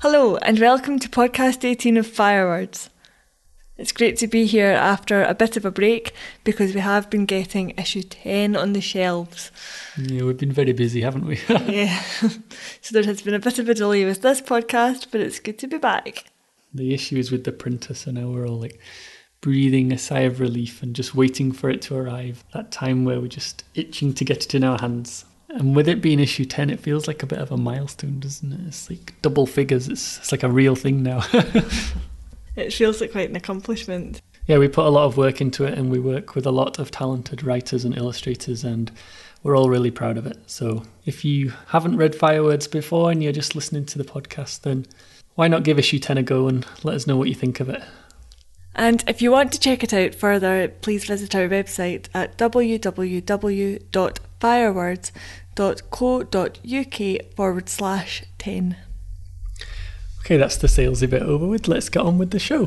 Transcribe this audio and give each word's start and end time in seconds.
Hello, 0.00 0.36
and 0.36 0.60
welcome 0.60 1.00
to 1.00 1.08
podcast 1.08 1.64
18 1.64 1.96
of 1.96 2.06
Firewords. 2.06 2.88
It's 3.76 3.90
great 3.90 4.16
to 4.18 4.28
be 4.28 4.46
here 4.46 4.70
after 4.70 5.24
a 5.24 5.34
bit 5.34 5.56
of 5.56 5.64
a 5.64 5.72
break 5.72 6.12
because 6.44 6.72
we 6.72 6.78
have 6.78 7.10
been 7.10 7.26
getting 7.26 7.70
issue 7.70 8.04
10 8.04 8.54
on 8.54 8.74
the 8.74 8.80
shelves. 8.80 9.50
Yeah, 9.96 10.22
we've 10.22 10.38
been 10.38 10.52
very 10.52 10.72
busy, 10.72 11.00
haven't 11.00 11.26
we? 11.26 11.40
yeah. 11.48 12.00
so 12.80 12.92
there 12.92 13.02
has 13.02 13.22
been 13.22 13.34
a 13.34 13.40
bit 13.40 13.58
of 13.58 13.68
a 13.68 13.74
delay 13.74 14.04
with 14.04 14.22
this 14.22 14.40
podcast, 14.40 15.08
but 15.10 15.20
it's 15.20 15.40
good 15.40 15.58
to 15.58 15.66
be 15.66 15.78
back. 15.78 16.26
The 16.72 16.94
issue 16.94 17.16
is 17.16 17.32
with 17.32 17.42
the 17.42 17.50
printer, 17.50 17.94
so 17.94 18.12
now 18.12 18.28
we're 18.28 18.46
all 18.46 18.60
like 18.60 18.78
breathing 19.40 19.90
a 19.90 19.98
sigh 19.98 20.20
of 20.20 20.38
relief 20.38 20.80
and 20.80 20.94
just 20.94 21.16
waiting 21.16 21.50
for 21.50 21.70
it 21.70 21.82
to 21.82 21.96
arrive. 21.96 22.44
That 22.54 22.70
time 22.70 23.04
where 23.04 23.20
we're 23.20 23.26
just 23.26 23.64
itching 23.74 24.14
to 24.14 24.24
get 24.24 24.44
it 24.44 24.54
in 24.54 24.62
our 24.62 24.78
hands. 24.78 25.24
And 25.48 25.74
with 25.74 25.88
it 25.88 26.02
being 26.02 26.20
issue 26.20 26.44
10, 26.44 26.70
it 26.70 26.80
feels 26.80 27.08
like 27.08 27.22
a 27.22 27.26
bit 27.26 27.38
of 27.38 27.50
a 27.50 27.56
milestone, 27.56 28.20
doesn't 28.20 28.52
it? 28.52 28.60
It's 28.66 28.90
like 28.90 29.14
double 29.22 29.46
figures. 29.46 29.88
It's, 29.88 30.18
it's 30.18 30.32
like 30.32 30.42
a 30.42 30.50
real 30.50 30.74
thing 30.74 31.02
now. 31.02 31.24
it 32.56 32.72
feels 32.72 33.00
like 33.00 33.12
quite 33.12 33.30
an 33.30 33.36
accomplishment. 33.36 34.20
Yeah, 34.46 34.58
we 34.58 34.68
put 34.68 34.86
a 34.86 34.90
lot 34.90 35.04
of 35.04 35.16
work 35.16 35.40
into 35.40 35.64
it 35.64 35.78
and 35.78 35.90
we 35.90 35.98
work 35.98 36.34
with 36.34 36.46
a 36.46 36.50
lot 36.50 36.78
of 36.78 36.90
talented 36.90 37.42
writers 37.42 37.84
and 37.84 37.96
illustrators 37.96 38.64
and 38.64 38.90
we're 39.42 39.56
all 39.56 39.70
really 39.70 39.90
proud 39.90 40.18
of 40.18 40.26
it. 40.26 40.38
So 40.46 40.82
if 41.06 41.24
you 41.24 41.52
haven't 41.68 41.96
read 41.96 42.14
Firewords 42.14 42.66
before 42.66 43.10
and 43.10 43.22
you're 43.22 43.32
just 43.32 43.54
listening 43.54 43.86
to 43.86 43.98
the 43.98 44.04
podcast, 44.04 44.62
then 44.62 44.86
why 45.34 45.48
not 45.48 45.62
give 45.62 45.78
issue 45.78 45.98
10 45.98 46.18
a 46.18 46.22
go 46.22 46.48
and 46.48 46.66
let 46.82 46.94
us 46.94 47.06
know 47.06 47.16
what 47.16 47.28
you 47.28 47.34
think 47.34 47.60
of 47.60 47.68
it? 47.68 47.82
And 48.74 49.02
if 49.08 49.22
you 49.22 49.32
want 49.32 49.52
to 49.52 49.60
check 49.60 49.82
it 49.82 49.92
out 49.92 50.14
further, 50.14 50.68
please 50.68 51.04
visit 51.04 51.34
our 51.34 51.48
website 51.48 52.08
at 52.14 52.38
www.firewords.co.uk 54.40 57.34
forward 57.34 57.68
slash 57.68 58.24
10. 58.38 58.76
Okay, 60.20 60.36
that's 60.36 60.56
the 60.56 60.66
salesy 60.66 61.08
bit 61.08 61.22
over 61.22 61.46
with. 61.46 61.68
Let's 61.68 61.88
get 61.88 62.02
on 62.02 62.18
with 62.18 62.30
the 62.30 62.38
show. 62.38 62.66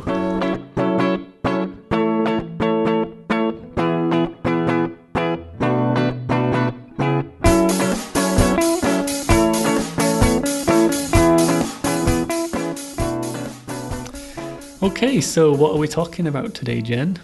Okay, 14.83 15.21
so 15.21 15.53
what 15.53 15.75
are 15.75 15.77
we 15.77 15.87
talking 15.87 16.25
about 16.25 16.55
today, 16.55 16.81
Jen? 16.81 17.19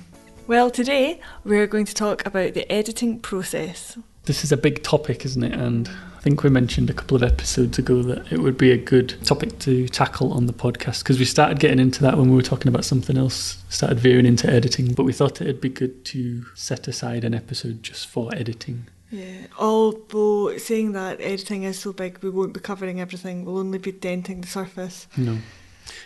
Well, 0.45 0.69
today 0.69 1.19
we're 1.43 1.67
going 1.67 1.85
to 1.85 1.93
talk 1.93 2.25
about 2.25 2.53
the 2.53 2.71
editing 2.71 3.19
process. 3.19 3.97
This 4.27 4.43
is 4.43 4.51
a 4.51 4.57
big 4.57 4.83
topic, 4.83 5.23
isn't 5.23 5.41
it? 5.41 5.53
And 5.53 5.87
I 6.17 6.19
think 6.19 6.43
we 6.43 6.49
mentioned 6.49 6.89
a 6.89 6.93
couple 6.93 7.15
of 7.15 7.23
episodes 7.23 7.79
ago 7.79 8.03
that 8.03 8.29
it 8.29 8.39
would 8.39 8.57
be 8.57 8.71
a 8.71 8.77
good 8.77 9.15
topic 9.23 9.57
to 9.59 9.87
tackle 9.87 10.33
on 10.33 10.47
the 10.47 10.53
podcast 10.53 10.99
because 11.03 11.17
we 11.17 11.23
started 11.23 11.59
getting 11.59 11.79
into 11.79 12.01
that 12.01 12.17
when 12.17 12.29
we 12.29 12.35
were 12.35 12.41
talking 12.41 12.67
about 12.67 12.83
something 12.83 13.17
else, 13.17 13.63
started 13.69 13.99
veering 13.99 14.25
into 14.25 14.51
editing, 14.51 14.93
but 14.93 15.05
we 15.05 15.13
thought 15.13 15.39
it'd 15.39 15.61
be 15.61 15.69
good 15.69 16.03
to 16.03 16.45
set 16.55 16.89
aside 16.89 17.23
an 17.23 17.33
episode 17.33 17.81
just 17.81 18.07
for 18.07 18.29
editing. 18.35 18.87
Yeah, 19.11 19.47
although 19.57 20.57
saying 20.57 20.91
that 20.91 21.21
editing 21.21 21.63
is 21.63 21.79
so 21.79 21.93
big, 21.93 22.21
we 22.21 22.29
won't 22.29 22.53
be 22.53 22.59
covering 22.59 22.99
everything, 22.99 23.45
we'll 23.45 23.59
only 23.59 23.77
be 23.77 23.93
denting 23.93 24.41
the 24.41 24.47
surface. 24.47 25.07
No 25.15 25.37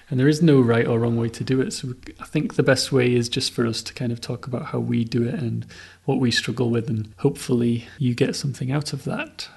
and 0.10 0.20
there 0.20 0.28
is 0.28 0.42
no 0.42 0.60
right 0.60 0.86
or 0.86 1.00
wrong 1.00 1.18
way 1.18 1.30
to 1.30 1.44
do 1.44 1.62
it. 1.62 1.72
So 1.72 1.94
I 2.20 2.26
think 2.26 2.56
the 2.56 2.64
best 2.64 2.92
way 2.92 3.14
is 3.14 3.30
just 3.30 3.54
for 3.54 3.66
us 3.66 3.82
to 3.84 3.94
kind 3.94 4.12
of 4.12 4.22
talk 4.22 4.48
about 4.48 4.68
how 4.68 4.80
we 4.80 5.04
do 5.04 5.24
it 5.24 5.36
and 5.36 5.66
what 6.12 6.20
we 6.20 6.32
struggle 6.32 6.70
with, 6.70 6.90
and 6.90 7.14
hopefully 7.18 7.88
you 7.98 8.14
get 8.14 8.36
something 8.36 8.72
out 8.72 8.94
of 8.94 9.04
that. 9.06 9.48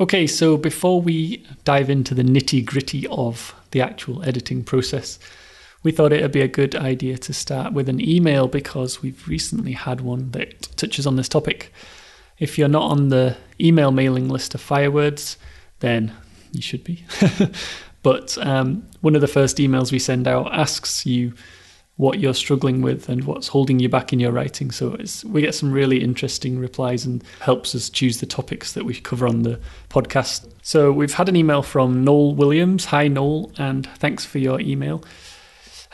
Okay, 0.00 0.26
so 0.26 0.56
before 0.56 1.00
we 1.00 1.44
dive 1.64 1.90
into 1.90 2.14
the 2.14 2.22
nitty 2.22 2.64
gritty 2.64 3.06
of 3.08 3.54
the 3.72 3.80
actual 3.80 4.22
editing 4.24 4.64
process, 4.64 5.18
we 5.82 5.92
thought 5.92 6.12
it 6.12 6.22
would 6.22 6.32
be 6.32 6.40
a 6.40 6.48
good 6.48 6.74
idea 6.74 7.18
to 7.18 7.32
start 7.32 7.72
with 7.72 7.88
an 7.88 8.00
email 8.00 8.48
because 8.48 9.02
we've 9.02 9.28
recently 9.28 9.72
had 9.72 10.00
one 10.00 10.30
that 10.30 10.62
touches 10.76 11.06
on 11.06 11.16
this 11.16 11.28
topic. 11.28 11.72
If 12.38 12.56
you're 12.58 12.68
not 12.68 12.90
on 12.90 13.10
the 13.10 13.36
email 13.60 13.90
mailing 13.92 14.28
list 14.28 14.54
of 14.54 14.60
Firewords, 14.60 15.36
then 15.80 16.12
you 16.52 16.62
should 16.62 16.84
be. 16.84 17.04
But 18.04 18.36
um, 18.46 18.86
one 19.00 19.14
of 19.14 19.22
the 19.22 19.26
first 19.26 19.56
emails 19.56 19.90
we 19.90 19.98
send 19.98 20.28
out 20.28 20.52
asks 20.52 21.06
you 21.06 21.32
what 21.96 22.18
you're 22.18 22.34
struggling 22.34 22.82
with 22.82 23.08
and 23.08 23.24
what's 23.24 23.48
holding 23.48 23.78
you 23.78 23.88
back 23.88 24.12
in 24.12 24.18
your 24.18 24.32
writing. 24.32 24.70
So 24.70 24.96
we 25.24 25.42
get 25.42 25.54
some 25.54 25.70
really 25.70 26.02
interesting 26.02 26.58
replies 26.58 27.06
and 27.06 27.22
helps 27.40 27.74
us 27.74 27.88
choose 27.88 28.18
the 28.18 28.26
topics 28.26 28.72
that 28.72 28.84
we 28.84 28.94
cover 28.94 29.28
on 29.28 29.42
the 29.42 29.60
podcast. 29.90 30.50
So 30.62 30.90
we've 30.90 31.14
had 31.14 31.28
an 31.28 31.36
email 31.36 31.62
from 31.62 32.02
Noel 32.02 32.34
Williams. 32.34 32.86
Hi, 32.86 33.06
Noel, 33.06 33.52
and 33.58 33.86
thanks 33.98 34.24
for 34.24 34.38
your 34.38 34.60
email. 34.60 35.04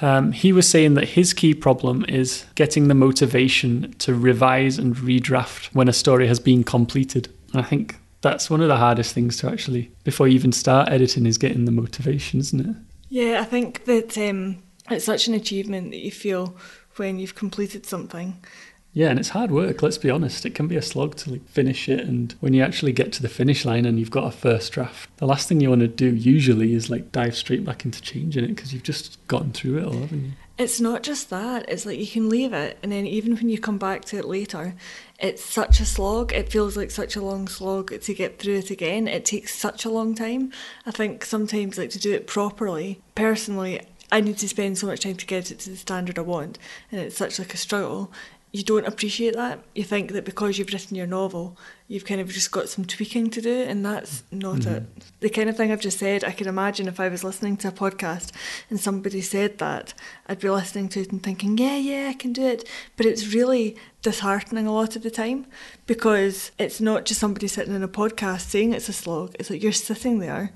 Um, 0.01 0.33
he 0.33 0.53
was 0.55 0.67
saying 0.67 0.95
that 0.95 1.11
his 1.11 1.35
key 1.35 1.53
problem 1.53 2.07
is 2.09 2.47
getting 2.55 2.89
the 2.89 2.95
motivation 2.95 3.93
to 3.99 4.15
revise 4.15 4.79
and 4.79 4.97
redraft 4.97 5.67
when 5.75 5.89
a 5.89 5.93
story 5.93 6.27
has 6.27 6.41
been 6.41 6.65
completed. 6.65 7.29
And 7.53 7.61
I 7.61 7.65
think 7.65 7.97
that's 8.23 8.49
one 8.49 8.63
of 8.63 8.69
the 8.69 8.79
hardest 8.79 9.13
things 9.15 9.37
to 9.39 9.51
actually 9.51 9.91
before 10.05 10.29
you 10.29 10.35
even 10.35 10.53
start 10.53 10.89
editing 10.89 11.27
is 11.27 11.37
getting 11.37 11.67
the 11.67 11.73
motivation, 11.73 12.41
isn't 12.41 12.61
it? 12.61 12.77
Yeah, 13.11 13.41
I 13.41 13.45
think 13.45 13.85
that 13.85 14.17
um, 14.17 14.63
it's 14.91 15.05
such 15.05 15.29
an 15.29 15.35
achievement 15.35 15.91
that 15.91 16.01
you 16.01 16.11
feel 16.11 16.57
when 16.97 17.19
you've 17.19 17.35
completed 17.35 17.87
something. 17.87 18.45
Yeah, 18.93 19.09
and 19.11 19.21
it's 19.21 19.29
hard 19.29 19.53
work. 19.53 19.83
Let's 19.83 19.99
be 19.99 20.11
honest; 20.11 20.45
it 20.45 20.55
can 20.55 20.67
be 20.67 20.77
a 20.77 20.83
slog 20.83 21.15
to 21.17 21.31
like, 21.31 21.49
finish 21.49 21.89
it. 21.89 22.01
And 22.01 22.35
when 22.41 22.55
you 22.55 22.63
actually 22.63 22.93
get 22.93 23.13
to 23.13 23.23
the 23.23 23.29
finish 23.29 23.65
line 23.65 23.87
and 23.87 24.01
you've 24.01 24.11
got 24.11 24.27
a 24.27 24.37
first 24.37 24.73
draft, 24.73 25.09
the 25.19 25.27
last 25.27 25.49
thing 25.49 25.61
you 25.61 25.69
want 25.69 25.83
to 25.83 25.89
do 25.89 26.13
usually 26.13 26.75
is 26.75 26.91
like 26.91 27.13
dive 27.13 27.37
straight 27.37 27.65
back 27.65 27.85
into 27.85 28.03
changing 28.03 28.43
it 28.45 28.49
because 28.49 28.73
you've 28.73 28.83
just 28.83 29.25
gotten 29.29 29.53
through 29.53 29.79
it 29.79 29.85
all, 29.85 29.93
haven't 29.93 30.25
you? 30.25 30.33
It's 30.59 30.81
not 30.81 31.03
just 31.03 31.31
that, 31.31 31.65
it's 31.71 31.87
like 31.87 31.99
you 31.99 32.07
can 32.07 32.29
leave 32.29 32.53
it, 32.53 32.79
and 32.83 32.93
then 32.93 33.07
even 33.07 33.35
when 33.35 33.49
you 33.49 33.59
come 33.59 33.79
back 33.79 34.05
to 34.07 34.19
it 34.19 34.27
later, 34.27 34.75
it's 35.19 35.43
such 35.43 35.81
a 35.81 35.87
slog. 35.87 36.35
It 36.35 36.51
feels 36.51 36.77
like 36.77 36.91
such 36.91 37.17
a 37.17 37.23
long 37.23 37.49
slog 37.49 37.99
to 37.99 38.15
get 38.15 38.39
through 38.39 38.57
it 38.57 38.71
again. 38.71 39.09
It 39.09 39.25
takes 39.25 39.55
such 39.55 39.87
a 39.87 39.91
long 39.91 40.15
time. 40.15 40.53
I 40.85 40.91
think 40.91 41.25
sometimes, 41.25 41.79
like 41.79 41.91
to 41.91 41.99
do 41.99 42.13
it 42.13 42.27
properly, 42.27 43.01
personally, 43.15 43.81
I 44.13 44.21
need 44.21 44.39
to 44.39 44.49
spend 44.49 44.79
so 44.79 44.87
much 44.87 45.01
time 45.01 45.17
to 45.17 45.27
get 45.27 45.51
it 45.51 45.61
to 45.61 45.71
the 45.71 45.77
standard 45.77 46.19
I 46.19 46.23
want, 46.23 46.59
and 46.91 47.01
it's 47.01 47.17
such 47.17 47.39
like 47.39 47.55
a 47.55 47.59
struggle 47.59 48.13
you 48.53 48.65
don't 48.65 48.87
appreciate 48.87 49.35
that. 49.35 49.61
You 49.77 49.85
think 49.85 50.11
that 50.13 50.25
because 50.25 50.59
you've 50.59 50.73
written 50.73 50.97
your 50.97 51.07
novel, 51.07 51.57
you've 51.87 52.05
kind 52.05 52.21
of 52.21 52.29
just 52.29 52.51
got 52.51 52.69
some 52.69 52.85
tweaking 52.85 53.31
to 53.31 53.41
do, 53.41 53.63
and 53.63 53.87
that's 53.87 54.25
not 54.33 54.61
mm-hmm. 54.61 54.75
it. 54.75 54.85
The 55.21 55.31
kind 55.31 55.49
of 55.49 55.57
thing 55.57 55.71
I've 55.71 55.81
just 55.81 56.01
said, 56.01 56.25
I 56.25 56.33
can 56.33 56.49
imagine 56.49 56.89
if 56.89 56.99
I 56.99 57.09
was 57.09 57.23
listening 57.23 57.57
to 57.59 57.69
a 57.69 57.73
podcast 57.73 58.33
and 58.69 58.81
somebody 58.81 59.21
said 59.21 59.59
that, 59.59 59.95
I'd 60.27 60.41
be 60.41 60.51
listening 60.51 60.89
to 60.91 61.01
it 61.01 61.13
and 61.13 61.23
thinking, 61.23 61.59
yeah, 61.59 61.77
yeah, 61.77 62.09
I 62.09 62.15
can 62.15 62.33
do 62.33 62.45
it. 62.45 62.69
But 62.97 63.07
it's 63.07 63.33
really 63.33 63.77
disheartening 64.03 64.67
a 64.67 64.75
lot 64.75 64.97
of 64.97 65.03
the 65.03 65.11
time 65.11 65.47
because 65.87 66.51
it's 66.59 66.81
not 66.81 67.05
just 67.05 67.21
somebody 67.21 67.47
sitting 67.47 67.75
in 67.75 67.85
a 67.85 67.89
podcast 67.89 68.49
saying 68.49 68.73
it's 68.73 68.89
a 68.89 68.93
slog, 68.93 69.37
it's 69.39 69.51
like 69.51 69.63
you're 69.63 69.73
sitting 69.73 70.19
there 70.19 70.53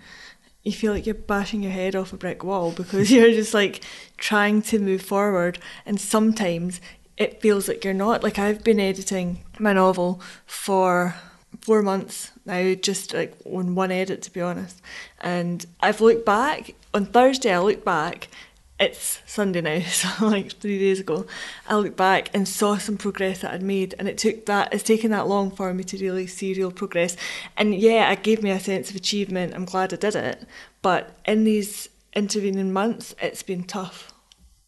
you 0.64 0.72
feel 0.72 0.92
like 0.92 1.06
you're 1.06 1.14
bashing 1.14 1.62
your 1.62 1.72
head 1.72 1.94
off 1.94 2.12
a 2.12 2.16
brick 2.16 2.42
wall 2.42 2.72
because 2.72 3.10
you're 3.12 3.30
just 3.30 3.54
like 3.54 3.82
trying 4.16 4.62
to 4.62 4.78
move 4.78 5.02
forward 5.02 5.58
and 5.86 6.00
sometimes 6.00 6.80
it 7.16 7.40
feels 7.40 7.68
like 7.68 7.84
you're 7.84 7.94
not. 7.94 8.22
Like 8.22 8.38
I've 8.38 8.64
been 8.64 8.80
editing 8.80 9.44
my 9.58 9.72
novel 9.72 10.20
for 10.46 11.14
four 11.60 11.82
months 11.82 12.32
now, 12.44 12.74
just 12.74 13.14
like 13.14 13.36
on 13.44 13.74
one 13.74 13.92
edit 13.92 14.22
to 14.22 14.32
be 14.32 14.40
honest. 14.40 14.80
And 15.20 15.64
I've 15.80 16.00
looked 16.00 16.26
back 16.26 16.74
on 16.92 17.06
Thursday. 17.06 17.52
I 17.52 17.58
looked 17.60 17.84
back. 17.84 18.28
It's 18.84 19.22
Sunday 19.24 19.62
now, 19.62 19.80
so 19.86 20.26
like 20.26 20.52
three 20.52 20.78
days 20.78 21.00
ago. 21.00 21.26
I 21.66 21.76
looked 21.76 21.96
back 21.96 22.28
and 22.34 22.46
saw 22.46 22.76
some 22.76 22.98
progress 22.98 23.40
that 23.40 23.54
I'd 23.54 23.62
made, 23.62 23.94
and 23.98 24.06
it 24.06 24.18
took 24.18 24.44
that. 24.44 24.74
It's 24.74 24.82
taken 24.82 25.10
that 25.10 25.26
long 25.26 25.50
for 25.50 25.72
me 25.72 25.84
to 25.84 25.98
really 25.98 26.26
see 26.26 26.52
real 26.52 26.70
progress. 26.70 27.16
And 27.56 27.74
yeah, 27.74 28.12
it 28.12 28.22
gave 28.22 28.42
me 28.42 28.50
a 28.50 28.60
sense 28.60 28.90
of 28.90 28.96
achievement. 28.96 29.54
I'm 29.54 29.64
glad 29.64 29.94
I 29.94 29.96
did 29.96 30.14
it. 30.14 30.46
But 30.82 31.16
in 31.24 31.44
these 31.44 31.88
intervening 32.14 32.74
months, 32.74 33.14
it's 33.22 33.42
been 33.42 33.64
tough. 33.64 34.12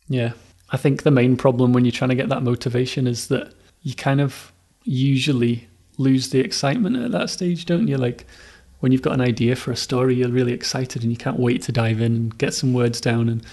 Yeah, 0.08 0.32
I 0.70 0.78
think 0.78 1.02
the 1.02 1.10
main 1.10 1.36
problem 1.36 1.74
when 1.74 1.84
you're 1.84 1.92
trying 1.92 2.10
to 2.10 2.16
get 2.16 2.30
that 2.30 2.42
motivation 2.42 3.06
is 3.06 3.28
that 3.28 3.52
you 3.82 3.94
kind 3.94 4.22
of 4.22 4.50
usually 4.84 5.68
lose 5.98 6.30
the 6.30 6.40
excitement 6.40 6.96
at 6.96 7.12
that 7.12 7.28
stage, 7.28 7.66
don't 7.66 7.86
you? 7.86 7.98
Like 7.98 8.26
when 8.80 8.92
you've 8.92 9.02
got 9.02 9.12
an 9.12 9.20
idea 9.20 9.56
for 9.56 9.72
a 9.72 9.76
story, 9.76 10.14
you're 10.14 10.30
really 10.30 10.54
excited 10.54 11.02
and 11.02 11.12
you 11.12 11.18
can't 11.18 11.38
wait 11.38 11.60
to 11.62 11.72
dive 11.72 12.00
in 12.00 12.12
and 12.14 12.38
get 12.38 12.54
some 12.54 12.72
words 12.72 12.98
down 12.98 13.28
and 13.28 13.44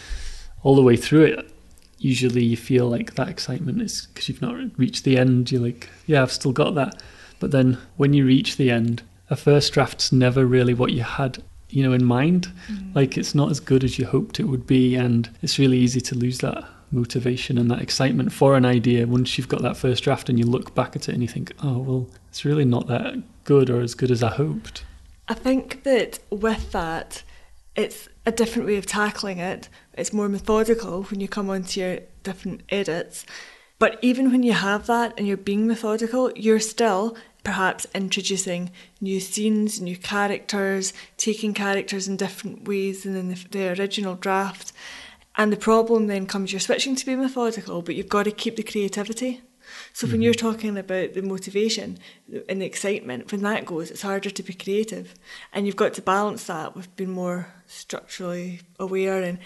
all 0.64 0.76
the 0.76 0.82
way 0.82 0.96
through 0.96 1.26
it. 1.26 1.52
Usually 2.00 2.44
you 2.44 2.58
feel 2.58 2.90
like 2.90 3.16
that 3.16 3.30
excitement 3.30 3.82
is 3.82 4.08
because 4.08 4.28
you've 4.28 4.42
not 4.42 4.56
reached 4.78 5.04
the 5.04 5.18
end. 5.18 5.52
You're 5.52 5.62
like, 5.62 5.90
yeah, 6.06 6.22
I've 6.22 6.32
still 6.32 6.52
got 6.52 6.76
that. 6.76 7.02
But 7.40 7.52
then 7.52 7.78
when 7.98 8.14
you 8.14 8.26
reach 8.26 8.58
the 8.58 8.72
end, 8.72 9.04
a 9.30 9.36
first 9.36 9.74
draft's 9.74 10.12
never 10.12 10.46
really 10.46 10.74
what 10.74 10.92
you 10.92 11.04
had 11.04 11.42
you 11.70 11.82
know 11.82 11.94
in 11.94 12.06
mind 12.06 12.52
mm. 12.68 12.94
like 12.94 13.18
it's 13.18 13.34
not 13.34 13.50
as 13.50 13.60
good 13.60 13.84
as 13.84 13.98
you 13.98 14.06
hoped 14.06 14.40
it 14.40 14.44
would 14.44 14.68
be 14.68 14.96
and 14.96 15.28
it's 15.42 15.58
really 15.58 15.78
easy 15.80 16.00
to 16.00 16.14
lose 16.14 16.38
that 16.38 16.64
motivation 16.94 17.58
and 17.58 17.70
that 17.70 17.82
excitement 17.82 18.32
for 18.32 18.56
an 18.56 18.66
idea 18.66 19.06
once 19.06 19.38
you've 19.38 19.50
got 19.50 19.62
that 19.62 19.76
first 19.76 20.04
draft 20.04 20.30
and 20.30 20.38
you 20.40 20.46
look 20.46 20.74
back 20.76 20.96
at 20.96 21.10
it 21.10 21.14
and 21.14 21.22
you 21.22 21.28
think, 21.28 21.52
oh, 21.62 21.80
well, 21.80 22.08
it's 22.30 22.46
really 22.46 22.66
not 22.66 22.88
that 22.88 23.22
good 23.44 23.70
or 23.70 23.82
as 23.82 23.96
good 23.96 24.12
as 24.12 24.24
I 24.24 24.30
hoped. 24.30 24.86
I 25.28 25.34
think 25.34 25.84
that 25.84 26.20
with 26.30 26.72
that, 26.72 27.24
it's 27.76 28.08
a 28.26 28.32
different 28.32 28.68
way 28.68 28.78
of 28.78 28.86
tackling 28.86 29.40
it. 29.40 29.70
It's 29.94 30.14
more 30.14 30.30
methodical 30.30 31.04
when 31.04 31.20
you 31.20 31.28
come 31.28 31.50
onto 31.50 31.80
your 31.80 32.00
different 32.24 32.62
edits. 32.70 33.26
But 33.80 34.00
even 34.02 34.32
when 34.32 34.44
you 34.44 34.54
have 34.54 34.86
that 34.88 35.14
and 35.18 35.28
you're 35.28 35.38
being 35.38 35.68
methodical, 35.68 36.32
you're 36.36 36.60
still 36.60 37.18
perhaps 37.44 37.86
introducing 37.94 38.72
new 39.02 39.20
scenes, 39.20 39.82
new 39.82 39.98
characters, 39.98 40.94
taking 41.18 41.54
characters 41.54 42.08
in 42.08 42.16
different 42.16 42.68
ways 42.68 43.04
than 43.04 43.16
in 43.16 43.30
the, 43.30 43.46
the 43.52 43.70
original 43.80 44.16
draft. 44.16 44.72
And 45.36 45.52
the 45.52 45.58
problem 45.58 46.08
then 46.08 46.28
comes 46.28 46.54
you're 46.54 46.60
switching 46.60 46.96
to 46.96 47.06
be 47.06 47.16
methodical, 47.16 47.82
but 47.82 47.96
you've 47.96 48.08
got 48.08 48.24
to 48.24 48.32
keep 48.32 48.56
the 48.56 48.64
creativity. 48.64 49.42
So 49.94 50.08
when 50.08 50.16
mm-hmm. 50.16 50.22
you're 50.24 50.34
talking 50.34 50.78
about 50.78 51.14
the 51.14 51.22
motivation 51.22 51.98
and 52.50 52.62
the 52.62 52.66
excitement, 52.66 53.32
when 53.32 53.42
that 53.42 53.66
goes, 53.66 53.92
it's 53.92 54.02
harder 54.02 54.30
to 54.30 54.44
be 54.44 54.54
creative, 54.54 55.14
and 55.52 55.66
you've 55.66 55.76
got 55.76 55.94
to 55.96 56.02
balance 56.02 56.46
that 56.46 56.76
with 56.76 56.96
being 56.96 57.12
more 57.12 57.48
structurally 57.68 58.62
aware. 58.80 59.22
And 59.22 59.40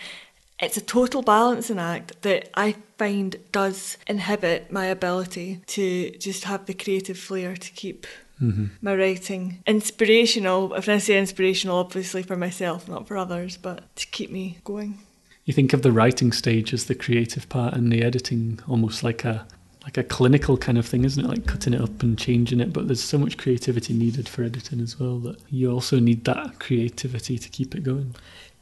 it's 0.60 0.78
a 0.78 0.82
total 0.82 1.22
balancing 1.22 1.80
act 1.80 2.22
that 2.24 2.50
I 2.56 2.76
find 2.98 3.36
does 3.52 3.98
inhibit 4.08 4.72
my 4.72 4.86
ability 4.86 5.62
to 5.68 6.12
just 6.12 6.46
have 6.46 6.66
the 6.66 6.74
creative 6.74 7.18
flair 7.18 7.56
to 7.56 7.72
keep 7.74 8.08
mm-hmm. 8.42 8.66
my 8.82 8.96
writing 8.96 9.62
inspirational. 9.68 10.74
If 10.74 10.90
I 10.90 10.98
say 10.98 11.20
inspirational, 11.20 11.78
obviously 11.78 12.24
for 12.24 12.36
myself, 12.36 12.88
not 12.88 13.08
for 13.08 13.18
others, 13.18 13.58
but 13.58 13.96
to 13.98 14.08
keep 14.08 14.32
me 14.32 14.58
going. 14.64 15.00
You 15.46 15.54
think 15.54 15.74
of 15.74 15.82
the 15.82 15.94
writing 15.94 16.32
stage 16.34 16.74
as 16.74 16.86
the 16.86 16.96
creative 16.96 17.48
part 17.48 17.74
and 17.74 17.92
the 17.92 18.04
editing 18.04 18.60
almost 18.68 19.04
like 19.04 19.24
a 19.24 19.48
like 19.88 19.98
a 19.98 20.04
clinical 20.04 20.58
kind 20.58 20.78
of 20.78 20.86
thing, 20.86 21.06
isn't 21.06 21.24
it? 21.24 21.30
Like 21.30 21.46
cutting 21.46 21.74
it 21.74 21.80
up 21.80 22.04
and 22.04 22.20
changing 22.20 22.60
it. 22.60 22.74
But 22.74 22.88
there's 22.88 23.02
so 23.02 23.18
much 23.18 23.38
creativity 23.38 23.94
needed 23.94 24.28
for 24.28 24.44
editing 24.44 24.82
as 24.82 25.00
well 25.00 25.18
that 25.20 25.40
you 25.50 25.72
also 25.72 25.98
need 25.98 26.26
that 26.26 26.60
creativity 26.60 27.38
to 27.38 27.48
keep 27.48 27.74
it 27.74 27.84
going. 27.84 28.14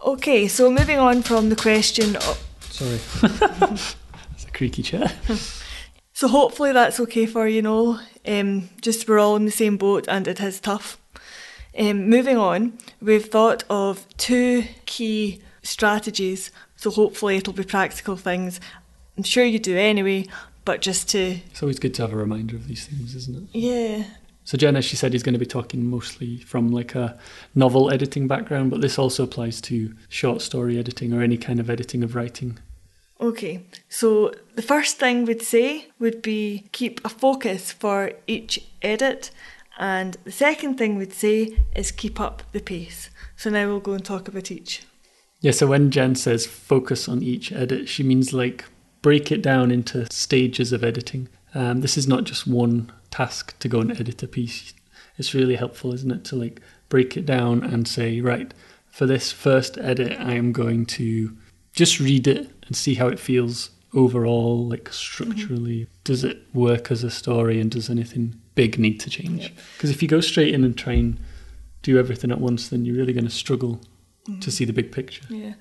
Okay, 0.06 0.48
so 0.48 0.70
moving 0.70 1.00
on 1.00 1.24
from 1.24 1.50
the 1.50 1.56
question. 1.56 2.16
Of, 2.16 2.46
Sorry. 2.60 3.00
It's 4.34 4.44
a 4.44 4.52
creaky 4.52 4.84
chair. 4.84 5.12
so 6.14 6.28
hopefully 6.28 6.74
that's 6.74 7.00
okay 7.00 7.26
for 7.26 7.48
you, 7.48 7.64
Noel. 7.64 8.02
Um, 8.28 8.70
just 8.82 9.08
we're 9.08 9.18
all 9.18 9.36
in 9.38 9.46
the 9.46 9.52
same 9.52 9.78
boat 9.78 10.06
and 10.08 10.28
it 10.28 10.40
is 10.42 10.60
tough. 10.60 11.00
Um, 11.76 12.08
moving 12.08 12.38
on, 12.38 12.78
we've 13.02 13.26
thought 13.26 13.64
of 13.70 14.06
two 14.18 14.66
key 14.86 15.42
strategies. 15.64 16.52
So 16.76 16.92
hopefully 16.92 17.38
it'll 17.38 17.54
be 17.54 17.64
practical 17.64 18.16
things. 18.16 18.60
I'm 19.18 19.24
sure 19.24 19.46
you 19.46 19.58
do 19.58 19.78
anyway, 19.78 20.28
but 20.66 20.82
just 20.82 21.10
to 21.10 21.38
It's 21.52 21.62
always 21.64 21.80
good 21.80 21.94
to 21.96 22.02
have 22.02 22.14
a 22.14 22.18
reminder 22.18 22.56
of 22.56 22.68
these 22.68 22.86
things, 22.86 23.16
isn't 23.16 23.38
it? 23.54 23.58
yeah. 23.58 24.04
So 24.44 24.60
Jen, 24.60 24.76
as 24.76 24.86
she 24.86 24.96
said, 24.96 25.12
he's 25.12 25.24
going 25.24 25.34
to 25.34 25.40
be 25.40 25.46
talking 25.48 25.90
mostly 25.90 26.38
from 26.38 26.70
like 26.70 26.94
a 26.94 27.18
novel 27.56 27.92
editing 27.92 28.28
background, 28.28 28.70
but 28.70 28.80
this 28.80 29.00
also 29.00 29.24
applies 29.24 29.60
to 29.62 29.96
short 30.08 30.40
story 30.42 30.78
editing 30.78 31.14
or 31.14 31.24
any 31.24 31.36
kind 31.38 31.60
of 31.60 31.68
editing 31.68 32.04
of 32.04 32.14
writing. 32.14 32.60
Okay, 33.20 33.64
so 33.90 34.32
the 34.54 34.62
first 34.62 34.98
thing 34.98 35.26
we'd 35.26 35.42
say 35.42 35.88
would 35.98 36.22
be 36.22 36.68
keep 36.74 37.04
a 37.04 37.10
focus 37.10 37.72
for 37.72 38.12
each 38.28 38.60
edit, 38.84 39.32
and 39.80 40.16
the 40.26 40.32
second 40.32 40.78
thing 40.78 40.96
we'd 40.98 41.14
say 41.14 41.58
is 41.76 41.92
keep 41.92 42.20
up 42.20 42.44
the 42.52 42.60
pace. 42.60 43.10
So 43.38 43.50
now 43.50 43.66
we'll 43.68 43.80
go 43.80 43.94
and 43.94 44.06
talk 44.06 44.28
about 44.28 44.52
each. 44.52 44.84
Yeah, 45.42 45.52
so 45.54 45.66
when 45.66 45.90
Jen 45.90 46.14
says 46.14 46.46
focus 46.46 47.10
on 47.10 47.24
each 47.24 47.52
edit, 47.52 47.88
she 47.90 48.04
means 48.04 48.32
like 48.32 48.66
break 49.06 49.32
it 49.32 49.44
down 49.44 49.70
into 49.70 50.12
stages 50.12 50.74
of 50.74 50.84
editing. 50.84 51.30
Um, 51.54 51.82
this 51.82 51.96
is 51.96 52.08
not 52.08 52.24
just 52.24 52.48
one 52.48 52.92
task 53.12 53.56
to 53.60 53.68
go 53.68 53.80
and 53.80 53.92
edit 53.92 54.24
a 54.24 54.28
piece. 54.28 54.74
It's 55.20 55.36
really 55.36 55.58
helpful, 55.58 55.94
isn't 55.94 56.10
it, 56.10 56.26
to 56.26 56.36
like 56.36 56.60
break 56.90 57.16
it 57.16 57.24
down 57.24 57.64
and 57.64 57.88
say, 57.88 58.20
right, 58.20 58.52
for 58.90 59.06
this 59.06 59.32
first 59.32 59.78
edit, 59.78 60.20
I 60.20 60.34
am 60.34 60.52
going 60.52 60.88
to 60.98 61.38
just 61.72 62.00
read 62.00 62.26
it 62.26 62.50
and 62.66 62.76
see 62.76 62.96
how 62.96 63.08
it 63.08 63.20
feels 63.20 63.70
overall, 63.94 64.68
like 64.68 64.92
structurally. 64.92 65.86
Does 66.04 66.24
it 66.24 66.42
work 66.56 66.90
as 66.90 67.04
a 67.04 67.12
story 67.12 67.62
and 67.62 67.70
does 67.70 67.92
anything 67.92 68.42
big 68.56 68.80
need 68.80 69.00
to 69.02 69.12
change? 69.12 69.54
Because 69.78 69.92
if 69.92 70.02
you 70.02 70.08
go 70.08 70.20
straight 70.20 70.52
in 70.52 70.64
and 70.64 70.76
try 70.76 70.94
and 70.94 71.20
do 71.84 72.00
everything 72.00 72.32
at 72.32 72.42
once, 72.42 72.70
then 72.70 72.86
you're 72.86 72.98
really 72.98 73.14
going 73.14 73.26
to 73.26 73.30
struggle 73.30 73.82
to 74.42 74.50
see 74.50 74.66
the 74.66 74.74
big 74.74 74.92
picture. 74.92 75.26
Yeah. 75.30 75.54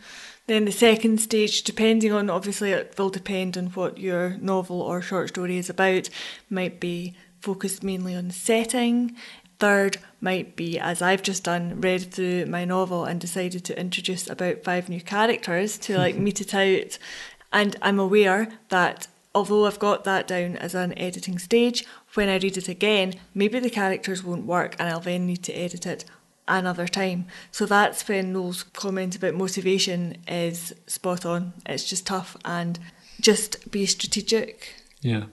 Then 0.47 0.67
the 0.67 0.73
second 0.73 1.21
stage, 1.21 1.63
depending 1.63 2.13
on 2.13 2.29
obviously 2.29 2.73
it 2.73 2.95
will 2.99 3.09
depend 3.09 3.57
on 3.57 3.67
what 3.69 3.97
your 3.97 4.37
novel 4.41 4.83
or 4.83 5.01
short 5.01 5.31
story 5.31 5.57
is 5.57 5.71
about, 5.71 6.11
might 6.51 6.81
be 6.81 7.15
focused 7.41 7.83
mainly 7.83 8.15
on 8.15 8.31
setting. 8.31 9.17
Third 9.59 9.97
might 10.21 10.55
be, 10.55 10.79
as 10.79 11.01
I've 11.01 11.23
just 11.23 11.45
done, 11.45 11.81
read 11.81 12.13
through 12.13 12.47
my 12.47 12.67
novel 12.67 13.05
and 13.05 13.19
decided 13.19 13.65
to 13.65 13.81
introduce 13.81 14.29
about 14.29 14.65
five 14.65 14.91
new 14.91 15.01
characters 15.01 15.79
to 15.79 15.97
like 16.05 16.17
meet 16.17 16.43
it 16.43 16.55
out. 16.55 16.99
And 17.51 17.77
I'm 17.81 17.99
aware 17.99 18.49
that 18.69 19.07
although 19.35 19.67
I've 19.67 19.79
got 19.79 20.05
that 20.05 20.27
down 20.27 20.57
as 20.57 20.75
an 20.75 20.97
editing 20.99 21.39
stage, 21.39 21.87
when 22.13 22.29
I 22.29 22.37
read 22.37 22.59
it 22.59 22.69
again, 22.69 23.15
maybe 23.33 23.61
the 23.61 23.71
characters 23.71 24.23
won't 24.23 24.45
work 24.45 24.77
and 24.79 24.91
I'll 24.91 25.01
then 25.01 25.27
need 25.27 25.43
to 25.45 25.55
edit 25.55 25.87
it 25.87 26.05
another 26.47 26.87
time. 26.87 27.27
So 27.51 27.67
that's 27.67 28.07
when 28.09 28.33
Noel's 28.33 28.63
comment 28.63 29.17
about 29.17 29.35
motivation 29.35 30.17
is 30.29 30.75
spot 30.87 31.25
on. 31.25 31.53
It's 31.67 31.85
just 31.85 32.07
tough 32.07 32.37
and 32.45 32.79
just 33.21 33.71
be 33.71 33.87
strategic. 33.87 34.75
Yeah. 35.01 35.25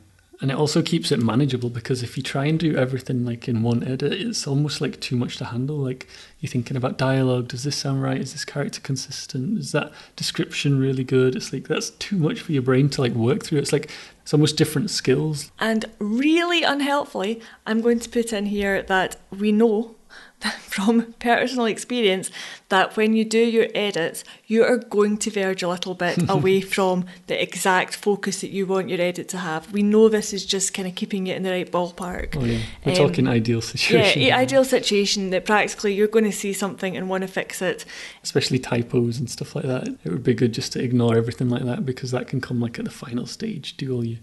And 0.41 0.49
it 0.49 0.57
also 0.57 0.81
keeps 0.81 1.11
it 1.11 1.21
manageable 1.21 1.69
because 1.69 2.01
if 2.01 2.17
you 2.17 2.23
try 2.23 2.45
and 2.45 2.57
do 2.57 2.75
everything 2.75 3.23
like 3.23 3.47
in 3.47 3.61
one 3.61 3.83
edit, 3.83 4.13
it's 4.13 4.47
almost 4.47 4.81
like 4.81 4.99
too 4.99 5.15
much 5.15 5.37
to 5.37 5.45
handle. 5.45 5.77
Like 5.77 6.07
you're 6.39 6.49
thinking 6.49 6.75
about 6.75 6.97
dialogue. 6.97 7.47
Does 7.47 7.63
this 7.63 7.77
sound 7.77 8.01
right? 8.01 8.19
Is 8.19 8.33
this 8.33 8.43
character 8.43 8.81
consistent? 8.81 9.59
Is 9.59 9.71
that 9.73 9.91
description 10.15 10.79
really 10.79 11.03
good? 11.03 11.35
It's 11.35 11.53
like 11.53 11.67
that's 11.67 11.91
too 11.91 12.17
much 12.17 12.41
for 12.41 12.53
your 12.53 12.63
brain 12.63 12.89
to 12.89 13.01
like 13.01 13.13
work 13.13 13.43
through. 13.43 13.59
It's 13.59 13.71
like 13.71 13.91
it's 14.23 14.33
almost 14.33 14.57
different 14.57 14.89
skills. 14.89 15.51
And 15.59 15.85
really 15.99 16.63
unhelpfully, 16.63 17.39
I'm 17.67 17.81
going 17.81 17.99
to 17.99 18.09
put 18.09 18.33
in 18.33 18.47
here 18.47 18.81
that 18.81 19.17
we 19.29 19.51
know 19.51 19.95
from 20.61 21.13
personal 21.19 21.65
experience 21.65 22.31
that 22.69 22.97
when 22.97 23.13
you 23.13 23.23
do 23.23 23.37
your 23.37 23.67
edits, 23.75 24.23
you 24.47 24.63
are 24.63 24.77
going 24.77 25.17
to 25.17 25.29
verge 25.29 25.61
a 25.61 25.67
little 25.69 25.93
bit 25.93 26.17
away 26.29 26.61
from 26.61 27.05
the 27.27 27.39
exact 27.41 27.95
focus 27.95 28.41
that 28.41 28.49
you 28.49 28.65
want 28.65 28.89
your 28.89 28.99
edit 28.99 29.27
to 29.29 29.37
have. 29.37 29.71
We 29.71 29.83
know 29.83 30.09
this 30.09 30.33
is 30.33 30.43
just 30.45 30.73
kind 30.73 30.87
of 30.87 30.95
keeping 30.95 31.27
it 31.27 31.37
in 31.37 31.43
the 31.43 31.51
right 31.51 31.71
ballpark. 31.71 32.35
Oh 32.35 32.43
yeah, 32.45 32.57
we're 32.85 32.91
Um, 32.93 32.97
talking 33.07 33.27
ideal 33.27 33.59
Yeah, 33.59 33.65
situation, 33.65 34.23
i- 34.23 34.31
ideal 34.41 34.65
situation 34.65 35.29
that 35.29 35.45
practically 35.45 35.93
you're 35.93 36.07
going 36.07 36.25
to 36.25 36.31
see 36.31 36.53
something 36.53 36.97
and 36.97 37.07
want 37.07 37.21
to 37.21 37.27
fix 37.27 37.61
it. 37.61 37.85
especially 38.23 38.57
typos 38.57 39.19
and 39.19 39.29
stuff 39.29 39.55
like 39.55 39.65
that. 39.65 39.87
It 40.03 40.09
would 40.09 40.23
be 40.23 40.33
good 40.33 40.53
just 40.53 40.73
to 40.73 40.81
ignore 40.83 41.15
everything 41.17 41.49
like 41.49 41.65
that 41.65 41.85
because 41.85 42.09
that 42.11 42.27
can 42.27 42.41
come 42.41 42.59
like 42.59 42.79
at 42.79 42.85
the 42.85 42.91
final 42.91 43.27
stage. 43.27 43.77
Do 43.77 43.93
all 43.93 44.03
your 44.05 44.19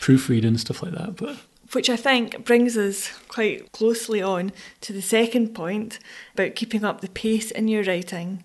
proofreading 0.00 0.48
and 0.50 0.60
stuff 0.60 0.82
like 0.82 0.92
that, 0.92 1.16
but 1.16 1.38
Which 1.72 1.90
I 1.90 1.96
think 1.96 2.44
brings 2.44 2.76
us 2.76 3.10
quite 3.28 3.72
closely 3.72 4.22
on 4.22 4.52
to 4.82 4.92
the 4.92 5.02
second 5.02 5.54
point 5.54 5.98
about 6.34 6.54
keeping 6.54 6.84
up 6.84 7.00
the 7.00 7.08
pace 7.08 7.50
in 7.50 7.68
your 7.68 7.82
writing. 7.82 8.44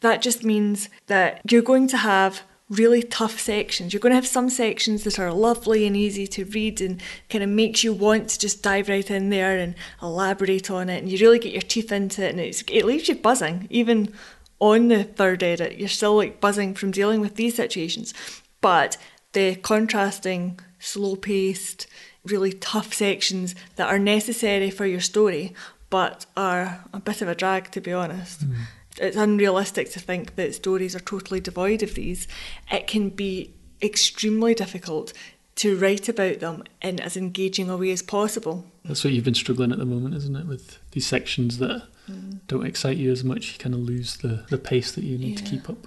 That 0.00 0.22
just 0.22 0.44
means 0.44 0.88
that 1.06 1.42
you're 1.50 1.62
going 1.62 1.88
to 1.88 1.98
have 1.98 2.42
really 2.70 3.02
tough 3.02 3.40
sections. 3.40 3.92
You're 3.92 4.00
going 4.00 4.12
to 4.12 4.16
have 4.16 4.26
some 4.26 4.48
sections 4.48 5.02
that 5.02 5.18
are 5.18 5.32
lovely 5.32 5.86
and 5.86 5.96
easy 5.96 6.26
to 6.28 6.44
read 6.44 6.80
and 6.80 7.02
kind 7.28 7.42
of 7.42 7.50
makes 7.50 7.82
you 7.82 7.92
want 7.92 8.28
to 8.30 8.38
just 8.38 8.62
dive 8.62 8.88
right 8.88 9.10
in 9.10 9.28
there 9.28 9.58
and 9.58 9.74
elaborate 10.00 10.70
on 10.70 10.88
it 10.88 10.98
and 10.98 11.10
you 11.10 11.18
really 11.18 11.40
get 11.40 11.52
your 11.52 11.62
teeth 11.62 11.90
into 11.90 12.24
it 12.24 12.30
and 12.30 12.40
it 12.40 12.84
leaves 12.84 13.08
you 13.08 13.16
buzzing. 13.16 13.66
Even 13.70 14.14
on 14.60 14.88
the 14.88 15.02
third 15.02 15.42
edit, 15.42 15.78
you're 15.78 15.88
still 15.88 16.16
like 16.16 16.40
buzzing 16.40 16.74
from 16.74 16.92
dealing 16.92 17.20
with 17.20 17.34
these 17.34 17.56
situations. 17.56 18.14
But 18.60 18.96
the 19.32 19.56
contrasting, 19.56 20.60
slow 20.80 21.14
paced, 21.14 21.86
really 22.24 22.52
tough 22.52 22.92
sections 22.92 23.54
that 23.76 23.88
are 23.88 23.98
necessary 23.98 24.70
for 24.70 24.86
your 24.86 25.00
story 25.00 25.54
but 25.90 26.24
are 26.36 26.84
a 26.92 27.00
bit 27.00 27.20
of 27.20 27.28
a 27.28 27.34
drag 27.34 27.70
to 27.72 27.80
be 27.80 27.92
honest. 27.92 28.42
Hmm. 28.42 28.54
It's 28.98 29.16
unrealistic 29.16 29.90
to 29.92 30.00
think 30.00 30.36
that 30.36 30.54
stories 30.54 30.96
are 30.96 31.00
totally 31.00 31.40
devoid 31.40 31.82
of 31.82 31.94
these. 31.94 32.26
It 32.70 32.86
can 32.86 33.10
be 33.10 33.52
extremely 33.82 34.54
difficult 34.54 35.12
to 35.56 35.76
write 35.76 36.08
about 36.08 36.40
them 36.40 36.64
in 36.80 37.00
as 37.00 37.16
engaging 37.16 37.68
a 37.68 37.76
way 37.76 37.90
as 37.90 38.02
possible. 38.02 38.64
that's 38.84 39.04
what 39.04 39.12
you've 39.12 39.24
been 39.24 39.34
struggling 39.34 39.72
at 39.72 39.78
the 39.78 39.84
moment, 39.84 40.14
isn't 40.14 40.36
it? 40.36 40.46
With 40.46 40.78
these 40.92 41.06
sections 41.06 41.58
that 41.58 41.86
hmm. 42.06 42.36
don't 42.46 42.66
excite 42.66 42.96
you 42.96 43.10
as 43.10 43.24
much, 43.24 43.52
you 43.52 43.58
kind 43.58 43.74
of 43.74 43.80
lose 43.80 44.16
the, 44.18 44.46
the 44.48 44.58
pace 44.58 44.92
that 44.92 45.04
you 45.04 45.18
need 45.18 45.36
to 45.38 45.44
keep 45.44 45.68
up. 45.68 45.86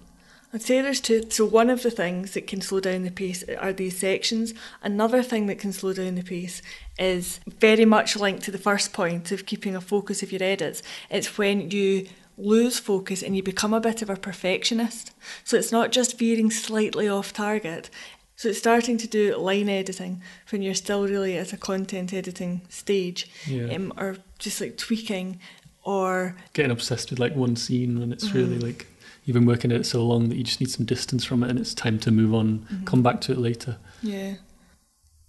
I'd 0.53 0.61
say 0.61 0.81
there's 0.81 1.01
two. 1.01 1.23
So 1.31 1.45
one 1.45 1.71
of 1.71 1.81
the 1.81 1.89
things 1.89 2.35
that 2.35 2.45
can 2.45 2.61
slow 2.61 2.79
down 2.79 3.01
the 3.03 3.09
pace 3.11 3.43
are 3.59 3.73
these 3.73 3.97
sections. 3.97 4.53
Another 4.83 5.23
thing 5.23 5.47
that 5.47 5.57
can 5.57 5.73
slow 5.73 5.93
down 5.93 6.13
the 6.13 6.21
pace 6.23 6.61
is 6.99 7.39
very 7.47 7.85
much 7.85 8.15
linked 8.15 8.43
to 8.43 8.51
the 8.51 8.59
first 8.59 8.93
point 8.93 9.31
of 9.31 9.47
keeping 9.47 9.75
a 9.75 9.81
focus 9.81 10.21
of 10.21 10.31
your 10.31 10.43
edits. 10.43 10.83
It's 11.09 11.37
when 11.39 11.71
you 11.71 12.07
lose 12.37 12.77
focus 12.77 13.23
and 13.23 13.35
you 13.35 13.41
become 13.41 13.73
a 13.73 13.79
bit 13.79 14.01
of 14.03 14.09
a 14.11 14.15
perfectionist. 14.15 15.11
So 15.43 15.57
it's 15.57 15.71
not 15.71 15.91
just 15.91 16.19
veering 16.19 16.51
slightly 16.51 17.07
off 17.09 17.33
target. 17.33 17.89
So 18.35 18.49
it's 18.49 18.59
starting 18.59 18.97
to 18.99 19.07
do 19.07 19.35
line 19.37 19.69
editing 19.69 20.21
when 20.51 20.61
you're 20.61 20.73
still 20.75 21.07
really 21.07 21.37
at 21.37 21.53
a 21.53 21.57
content 21.57 22.13
editing 22.13 22.61
stage, 22.69 23.27
Yeah. 23.47 23.73
um, 23.73 23.93
or 23.97 24.17
just 24.37 24.61
like 24.61 24.77
tweaking 24.77 25.39
or 25.83 26.35
Getting 26.53 26.71
obsessed 26.71 27.09
with 27.09 27.19
like 27.19 27.35
one 27.35 27.55
scene 27.55 27.99
when 27.99 28.11
it's 28.13 28.31
really 28.31 28.57
like 28.57 28.87
you've 29.25 29.35
been 29.35 29.45
working 29.45 29.71
at 29.71 29.81
it 29.81 29.85
so 29.85 30.05
long 30.05 30.29
that 30.29 30.35
you 30.35 30.43
just 30.43 30.59
need 30.59 30.69
some 30.69 30.85
distance 30.85 31.23
from 31.23 31.43
it 31.43 31.49
and 31.49 31.59
it's 31.59 31.73
time 31.73 31.99
to 31.99 32.11
move 32.11 32.33
on, 32.33 32.59
mm-hmm. 32.59 32.83
come 32.85 33.01
back 33.01 33.21
to 33.21 33.31
it 33.31 33.37
later. 33.37 33.77
Yeah. 34.01 34.35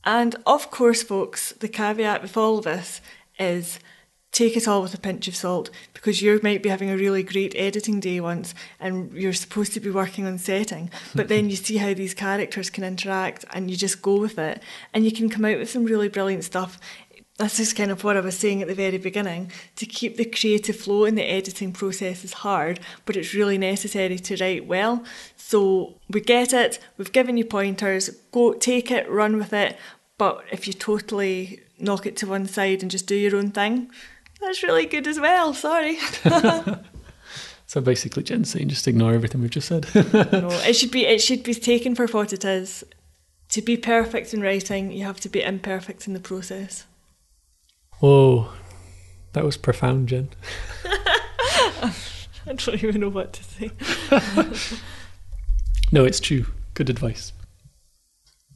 And 0.04 0.36
of 0.46 0.70
course, 0.70 1.02
folks, 1.02 1.52
the 1.52 1.68
caveat 1.68 2.22
with 2.22 2.36
all 2.36 2.58
of 2.58 2.64
this 2.64 3.00
is 3.38 3.78
take 4.34 4.56
it 4.56 4.66
all 4.66 4.82
with 4.82 4.92
a 4.92 4.98
pinch 4.98 5.28
of 5.28 5.36
salt 5.36 5.70
because 5.94 6.20
you 6.20 6.40
might 6.42 6.62
be 6.62 6.68
having 6.68 6.90
a 6.90 6.96
really 6.96 7.22
great 7.22 7.54
editing 7.56 8.00
day 8.00 8.20
once 8.20 8.52
and 8.80 9.12
you're 9.12 9.32
supposed 9.32 9.72
to 9.72 9.80
be 9.80 9.90
working 9.90 10.26
on 10.26 10.38
setting, 10.38 10.90
but 11.14 11.28
then 11.28 11.48
you 11.48 11.56
see 11.56 11.76
how 11.76 11.94
these 11.94 12.14
characters 12.14 12.68
can 12.68 12.82
interact 12.82 13.44
and 13.54 13.70
you 13.70 13.76
just 13.76 14.02
go 14.02 14.16
with 14.18 14.38
it 14.38 14.60
and 14.92 15.04
you 15.04 15.12
can 15.12 15.30
come 15.30 15.44
out 15.44 15.56
with 15.56 15.70
some 15.70 15.84
really 15.84 16.08
brilliant 16.08 16.42
stuff. 16.44 16.80
This 17.38 17.58
is 17.58 17.72
kind 17.72 17.90
of 17.90 18.04
what 18.04 18.16
I 18.16 18.20
was 18.20 18.38
saying 18.38 18.62
at 18.62 18.68
the 18.68 18.74
very 18.74 18.98
beginning. 18.98 19.50
To 19.76 19.86
keep 19.86 20.16
the 20.16 20.24
creative 20.24 20.76
flow 20.76 21.04
in 21.04 21.16
the 21.16 21.24
editing 21.24 21.72
process 21.72 22.22
is 22.22 22.32
hard, 22.32 22.78
but 23.06 23.16
it's 23.16 23.34
really 23.34 23.58
necessary 23.58 24.18
to 24.18 24.36
write 24.36 24.66
well. 24.66 25.02
So 25.36 25.98
we 26.08 26.20
get 26.20 26.52
it, 26.52 26.78
we've 26.96 27.10
given 27.10 27.36
you 27.36 27.44
pointers, 27.44 28.08
go 28.30 28.52
take 28.52 28.90
it, 28.92 29.10
run 29.10 29.36
with 29.36 29.52
it. 29.52 29.76
But 30.16 30.44
if 30.52 30.68
you 30.68 30.72
totally 30.72 31.60
knock 31.76 32.06
it 32.06 32.16
to 32.18 32.28
one 32.28 32.46
side 32.46 32.82
and 32.82 32.90
just 32.90 33.08
do 33.08 33.16
your 33.16 33.34
own 33.34 33.50
thing, 33.50 33.90
that's 34.40 34.62
really 34.62 34.86
good 34.86 35.08
as 35.08 35.18
well. 35.18 35.54
Sorry. 35.54 35.98
So 37.66 37.80
basically, 37.80 38.22
Jen's 38.22 38.50
saying 38.50 38.68
just 38.68 38.86
ignore 38.86 39.14
everything 39.14 39.40
we've 39.40 39.50
just 39.50 39.66
said. 39.66 39.86
no, 40.12 40.48
it 40.50 40.74
should 40.74 40.92
be 40.92 41.06
it 41.06 41.20
should 41.20 41.42
be 41.42 41.54
taken 41.54 41.96
for 41.96 42.06
what 42.06 42.32
it 42.32 42.44
is. 42.44 42.84
To 43.48 43.62
be 43.62 43.76
perfect 43.76 44.32
in 44.32 44.42
writing, 44.42 44.92
you 44.92 45.04
have 45.04 45.18
to 45.20 45.28
be 45.28 45.42
imperfect 45.42 46.06
in 46.06 46.12
the 46.12 46.20
process. 46.20 46.84
Whoa, 48.00 48.48
that 49.32 49.44
was 49.44 49.56
profound, 49.56 50.08
Jen. 50.08 50.28
I 50.84 51.92
don't 52.46 52.84
even 52.84 53.00
know 53.00 53.08
what 53.08 53.32
to 53.32 53.44
say. 53.44 53.70
No, 55.94 56.04
it's 56.04 56.18
true. 56.18 56.46
Good 56.74 56.90
advice. 56.90 57.32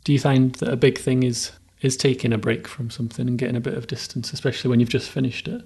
Do 0.03 0.13
you 0.13 0.19
find 0.19 0.57
that 0.57 0.73
a 0.73 0.77
big 0.77 0.99
thing 0.99 1.23
is 1.23 1.53
is 1.81 1.97
taking 1.97 2.33
a 2.33 2.39
break 2.39 2.67
from 2.67 2.91
something 2.91 3.29
and 3.29 3.39
getting 3.39 3.55
a 3.55 3.61
bit 3.61 3.75
of 3.75 3.87
distance, 3.87 4.33
especially 4.33 4.69
when 4.69 4.81
you've 4.81 4.89
just 4.89 5.09
finished 5.09 5.47
it? 5.47 5.63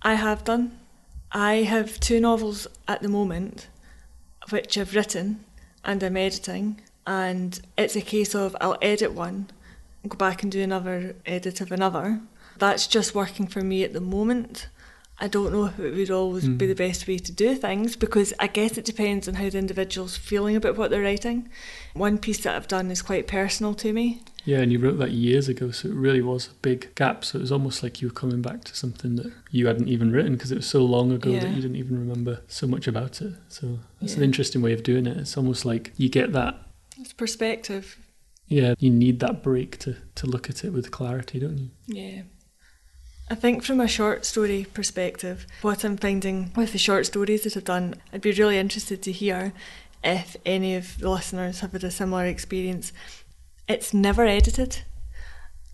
I 0.00 0.14
have 0.14 0.44
done. 0.44 0.78
I 1.32 1.56
have 1.56 2.00
two 2.00 2.20
novels 2.20 2.66
at 2.88 3.02
the 3.02 3.08
moment, 3.10 3.68
which 4.48 4.78
I've 4.78 4.94
written 4.94 5.44
and 5.84 6.02
I'm 6.02 6.16
editing, 6.16 6.80
and 7.06 7.60
it's 7.76 7.96
a 7.96 8.00
case 8.00 8.34
of 8.34 8.56
I'll 8.58 8.78
edit 8.80 9.12
one, 9.12 9.50
go 10.08 10.16
back 10.16 10.42
and 10.42 10.50
do 10.50 10.62
another 10.62 11.16
edit 11.26 11.60
of 11.60 11.70
another. 11.70 12.20
That's 12.60 12.86
just 12.86 13.14
working 13.14 13.46
for 13.46 13.62
me 13.62 13.82
at 13.82 13.92
the 13.92 14.00
moment. 14.00 14.68
I 15.22 15.28
don't 15.28 15.52
know 15.52 15.66
if 15.66 15.78
it 15.78 15.94
would 15.94 16.10
always 16.10 16.44
be 16.44 16.64
hmm. 16.64 16.70
the 16.70 16.74
best 16.74 17.06
way 17.06 17.18
to 17.18 17.32
do 17.32 17.54
things 17.54 17.94
because 17.94 18.32
I 18.38 18.46
guess 18.46 18.78
it 18.78 18.86
depends 18.86 19.28
on 19.28 19.34
how 19.34 19.50
the 19.50 19.58
individual's 19.58 20.16
feeling 20.16 20.56
about 20.56 20.78
what 20.78 20.90
they're 20.90 21.02
writing. 21.02 21.50
One 21.92 22.16
piece 22.16 22.38
that 22.38 22.56
I've 22.56 22.68
done 22.68 22.90
is 22.90 23.02
quite 23.02 23.26
personal 23.26 23.74
to 23.74 23.92
me. 23.92 24.22
Yeah, 24.46 24.58
and 24.58 24.72
you 24.72 24.78
wrote 24.78 24.98
that 24.98 25.10
years 25.10 25.46
ago, 25.48 25.72
so 25.72 25.88
it 25.88 25.94
really 25.94 26.22
was 26.22 26.46
a 26.46 26.54
big 26.62 26.94
gap. 26.94 27.24
So 27.26 27.38
it 27.38 27.42
was 27.42 27.52
almost 27.52 27.82
like 27.82 28.00
you 28.00 28.08
were 28.08 28.14
coming 28.14 28.40
back 28.40 28.64
to 28.64 28.74
something 28.74 29.16
that 29.16 29.30
you 29.50 29.66
hadn't 29.66 29.88
even 29.88 30.10
written 30.10 30.32
because 30.32 30.52
it 30.52 30.56
was 30.56 30.66
so 30.66 30.82
long 30.82 31.12
ago 31.12 31.32
that 31.32 31.50
you 31.50 31.60
didn't 31.60 31.76
even 31.76 31.98
remember 31.98 32.40
so 32.48 32.66
much 32.66 32.88
about 32.88 33.20
it. 33.20 33.34
So 33.48 33.78
that's 34.00 34.14
an 34.14 34.22
interesting 34.22 34.62
way 34.62 34.72
of 34.72 34.82
doing 34.82 35.06
it. 35.06 35.18
It's 35.18 35.36
almost 35.36 35.66
like 35.66 35.92
you 35.98 36.08
get 36.08 36.32
that. 36.32 36.56
It's 36.98 37.12
perspective. 37.12 37.98
Yeah, 38.48 38.74
you 38.78 38.90
need 38.90 39.20
that 39.20 39.42
break 39.42 39.78
to 39.80 39.96
to 40.14 40.26
look 40.26 40.48
at 40.48 40.64
it 40.64 40.72
with 40.72 40.90
clarity, 40.90 41.38
don't 41.38 41.58
you? 41.58 41.70
Yeah. 41.86 42.22
I 43.32 43.36
think 43.36 43.62
from 43.62 43.80
a 43.80 43.86
short 43.86 44.26
story 44.26 44.66
perspective, 44.74 45.46
what 45.62 45.84
I'm 45.84 45.96
finding 45.96 46.50
with 46.56 46.72
the 46.72 46.78
short 46.78 47.06
stories 47.06 47.44
that 47.44 47.56
I've 47.56 47.64
done, 47.64 47.94
I'd 48.12 48.22
be 48.22 48.32
really 48.32 48.58
interested 48.58 49.04
to 49.04 49.12
hear 49.12 49.52
if 50.02 50.36
any 50.44 50.74
of 50.74 50.98
the 50.98 51.08
listeners 51.08 51.60
have 51.60 51.70
had 51.70 51.84
a 51.84 51.92
similar 51.92 52.26
experience. 52.26 52.92
It's 53.68 53.94
never 53.94 54.24
edited. 54.24 54.82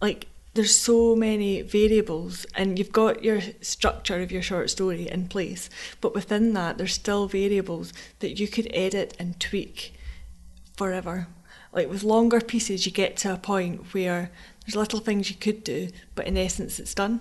Like, 0.03 0.27
there's 0.53 0.77
so 0.77 1.17
many 1.17 1.63
variables, 1.63 2.45
and 2.55 2.79
you've 2.79 2.93
got 2.93 3.25
your 3.25 3.41
structure 3.63 4.21
of 4.21 4.31
your 4.31 4.43
short 4.43 4.69
story 4.69 5.09
in 5.09 5.27
place, 5.29 5.71
but 6.03 6.15
within 6.15 6.53
that, 6.53 6.77
there's 6.77 6.93
still 6.93 7.27
variables 7.27 7.95
that 8.19 8.39
you 8.39 8.49
could 8.49 8.71
edit 8.75 9.17
and 9.19 9.41
tweak 9.41 9.95
forever. 10.77 11.29
Like 11.73 11.89
with 11.89 12.03
longer 12.03 12.41
pieces, 12.41 12.85
you 12.85 12.93
get 12.93 13.17
to 13.19 13.33
a 13.33 13.39
point 13.39 13.95
where 13.95 14.31
there's 14.66 14.76
little 14.76 15.00
things 15.00 15.30
you 15.30 15.37
could 15.37 15.64
do, 15.64 15.88
but 16.14 16.26
in 16.26 16.37
essence, 16.37 16.78
it's 16.78 16.94
done. 16.94 17.20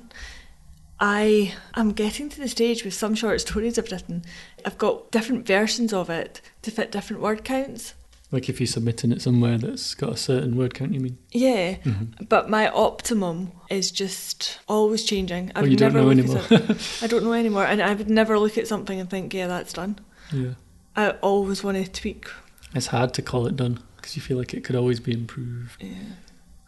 I 1.00 1.54
am 1.76 1.92
getting 1.92 2.30
to 2.30 2.40
the 2.40 2.48
stage 2.48 2.86
with 2.86 2.94
some 2.94 3.16
short 3.16 3.42
stories 3.42 3.78
I've 3.78 3.92
written. 3.92 4.24
I've 4.66 4.78
got 4.78 5.12
different 5.12 5.46
versions 5.46 5.92
of 5.94 6.10
it 6.10 6.42
to 6.62 6.72
fit 6.72 6.92
different 6.92 7.22
word 7.22 7.44
counts. 7.44 7.94
Like 8.32 8.50
if 8.50 8.60
you're 8.60 8.68
submitting 8.68 9.12
it 9.12 9.22
somewhere 9.22 9.58
that's 9.58 9.94
got 9.94 10.14
a 10.14 10.18
certain 10.18 10.58
word 10.58 10.74
count, 10.74 10.94
you 10.94 11.00
mean? 11.00 11.18
Yeah, 11.32 11.76
mm-hmm. 11.76 12.24
but 12.28 12.50
my 12.50 12.70
optimum 12.70 13.52
is 13.70 13.92
just 13.92 14.60
always 14.68 15.04
changing. 15.04 15.52
I've 15.54 15.64
Oh, 15.64 15.68
you 15.68 15.78
don't 15.78 15.94
know 15.94 16.10
anymore. 16.10 16.42
I 17.02 17.08
don't 17.08 17.24
know 17.24 17.34
anymore, 17.34 17.66
and 17.66 17.82
I 17.82 17.94
would 17.94 18.10
never 18.10 18.40
look 18.40 18.58
at 18.58 18.68
something 18.68 19.00
and 19.00 19.10
think, 19.10 19.34
"Yeah, 19.34 19.48
that's 19.48 19.74
done." 19.74 20.00
Yeah. 20.34 20.54
I 20.96 21.12
always 21.22 21.64
want 21.64 21.78
to 21.78 21.92
tweak. 21.92 22.28
It's 22.74 22.88
hard 22.88 23.14
to 23.14 23.22
call 23.22 23.48
it 23.48 23.56
done 23.56 23.80
because 23.96 24.16
you 24.16 24.22
feel 24.22 24.38
like 24.38 24.54
it 24.54 24.64
could 24.64 24.76
always 24.76 25.00
be 25.00 25.14
improved. 25.14 25.82
Yeah. 25.82 25.94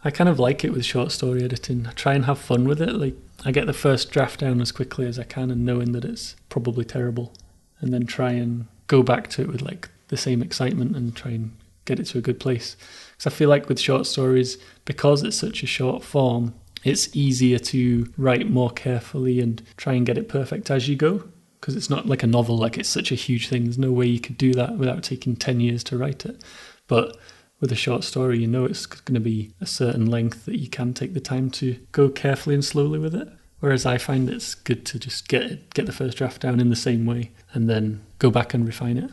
I 0.04 0.12
kind 0.12 0.30
of 0.30 0.40
like 0.40 0.64
it 0.64 0.72
with 0.72 0.86
short 0.86 1.12
story 1.12 1.44
editing. 1.44 1.88
I 1.88 1.92
try 1.92 2.14
and 2.14 2.26
have 2.26 2.40
fun 2.40 2.68
with 2.68 2.82
it. 2.82 2.94
Like 2.94 3.16
I 3.46 3.52
get 3.52 3.66
the 3.66 3.74
first 3.74 4.12
draft 4.12 4.40
down 4.40 4.62
as 4.62 4.72
quickly 4.72 5.06
as 5.06 5.20
I 5.20 5.24
can 5.24 5.52
and 5.52 5.66
knowing 5.66 5.92
that 5.94 6.06
it's 6.06 6.36
probably 6.50 6.86
terrible 6.86 7.34
and 7.80 7.94
then 7.94 8.06
try 8.06 8.32
and 8.32 8.68
go 8.88 9.04
back 9.04 9.30
to 9.32 9.42
it 9.42 9.48
with 9.48 9.62
like 9.62 9.90
the 10.08 10.18
same 10.18 10.42
excitement 10.42 10.96
and 10.96 11.16
try 11.16 11.32
and 11.32 11.56
get 11.86 12.00
it 12.00 12.06
to 12.06 12.18
a 12.18 12.22
good 12.22 12.40
place. 12.40 12.76
Because 13.12 13.34
I 13.34 13.36
feel 13.36 13.50
like 13.50 13.70
with 13.70 13.80
short 13.80 14.06
stories, 14.06 14.58
because 14.86 15.24
it's 15.24 15.38
such 15.38 15.64
a 15.64 15.68
short 15.68 16.04
form, 16.04 16.54
it's 16.84 17.16
easier 17.16 17.60
to 17.60 18.12
write 18.18 18.50
more 18.50 18.70
carefully 18.70 19.40
and 19.40 19.62
try 19.78 19.94
and 19.94 20.06
get 20.06 20.18
it 20.18 20.30
perfect 20.30 20.70
as 20.70 20.88
you 20.88 20.96
go. 20.96 21.24
Because 21.60 21.76
it's 21.76 21.90
not 21.90 22.06
like 22.06 22.22
a 22.22 22.28
novel, 22.28 22.56
like 22.58 22.78
it's 22.78 22.88
such 22.88 23.12
a 23.12 23.16
huge 23.16 23.50
thing. 23.50 23.64
There's 23.64 23.80
no 23.80 23.92
way 23.92 24.06
you 24.06 24.20
could 24.20 24.38
do 24.38 24.54
that 24.54 24.78
without 24.78 25.04
taking 25.04 25.36
10 25.36 25.60
years 25.60 25.84
to 25.86 25.98
write 25.98 26.26
it. 26.26 26.42
But 26.88 27.18
with 27.60 27.72
a 27.72 27.76
short 27.76 28.04
story, 28.04 28.40
you 28.40 28.48
know 28.48 28.66
it's 28.66 28.86
going 28.86 29.16
to 29.16 29.20
be 29.20 29.52
a 29.60 29.66
certain 29.66 30.06
length 30.06 30.46
that 30.46 30.60
you 30.60 30.70
can 30.70 30.94
take 30.94 31.14
the 31.14 31.20
time 31.20 31.50
to 31.52 31.78
go 31.92 32.10
carefully 32.10 32.54
and 32.54 32.64
slowly 32.64 33.00
with 33.00 33.16
it. 33.16 33.28
Whereas 33.60 33.86
I 33.86 33.98
find 33.98 34.30
it's 34.30 34.54
good 34.54 34.86
to 34.88 35.00
just 35.00 35.28
get 35.28 35.42
it, 35.44 35.74
get 35.74 35.88
the 35.88 35.92
first 35.92 36.18
draft 36.18 36.42
down 36.42 36.60
in 36.60 36.70
the 36.70 36.76
same 36.76 37.06
way 37.06 37.32
and 37.54 37.68
then 37.68 38.04
go 38.20 38.30
back 38.30 38.54
and 38.54 38.66
refine 38.66 38.98
it. 38.98 39.12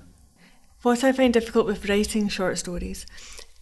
What 0.82 1.02
I 1.02 1.12
find 1.12 1.32
difficult 1.32 1.66
with 1.66 1.88
writing 1.88 2.28
short 2.28 2.58
stories 2.58 3.06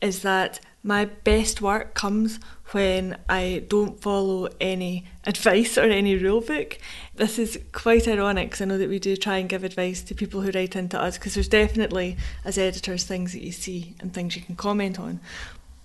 is 0.01 0.23
that 0.23 0.59
my 0.83 1.05
best 1.05 1.61
work 1.61 1.95
comes 1.95 2.41
when 2.73 3.17
I 3.29 3.65
don't 3.69 4.01
follow 4.01 4.49
any 4.61 5.05
advice 5.25 5.79
or 5.79 5.83
any 5.83 6.17
rule 6.17 6.41
book. 6.41 6.79
This 7.15 7.39
is 7.39 7.59
quite 7.73 8.09
ironic 8.09 8.51
because 8.51 8.63
I 8.63 8.65
know 8.65 8.79
that 8.79 8.89
we 8.89 8.99
do 8.99 9.17
try 9.17 9.39
and 9.39 9.49
give 9.49 9.63
advice 9.63 10.03
to 10.03 10.15
people 10.15 10.41
who 10.41 10.51
write 10.51 10.75
into 10.75 11.01
us 11.01 11.19
because 11.19 11.35
there's 11.35 11.49
definitely, 11.49 12.17
as 12.45 12.59
editors, 12.59 13.05
things 13.05 13.33
that 13.33 13.43
you 13.43 13.53
see 13.53 13.95
and 14.01 14.13
things 14.13 14.35
you 14.35 14.43
can 14.43 14.57
comment 14.57 14.99
on. 14.99 15.21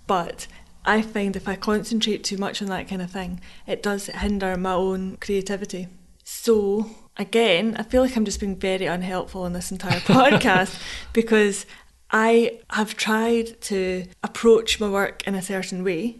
But 0.06 0.46
I 0.84 1.02
find 1.02 1.36
if 1.36 1.46
I 1.46 1.56
concentrate 1.56 2.24
too 2.24 2.38
much 2.38 2.62
on 2.62 2.68
that 2.68 2.88
kind 2.88 3.02
of 3.02 3.10
thing, 3.10 3.40
it 3.66 3.82
does 3.82 4.06
hinder 4.06 4.56
my 4.56 4.72
own 4.72 5.18
creativity. 5.20 5.88
So, 6.24 6.90
again, 7.16 7.76
I 7.78 7.82
feel 7.82 8.02
like 8.02 8.16
I'm 8.16 8.24
just 8.24 8.40
being 8.40 8.56
very 8.56 8.86
unhelpful 8.86 9.46
in 9.46 9.52
this 9.52 9.70
entire 9.70 10.00
podcast 10.00 10.80
because 11.12 11.66
I 12.10 12.60
have 12.70 12.96
tried 12.96 13.60
to 13.62 14.06
approach 14.22 14.80
my 14.80 14.88
work 14.88 15.26
in 15.26 15.34
a 15.34 15.42
certain 15.42 15.84
way. 15.84 16.16